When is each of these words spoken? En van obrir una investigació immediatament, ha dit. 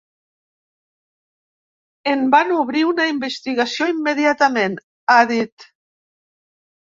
En 2.13 2.23
van 2.35 2.53
obrir 2.61 2.81
una 2.93 3.05
investigació 3.11 3.87
immediatament, 3.93 4.79
ha 5.17 5.19
dit. 5.33 5.69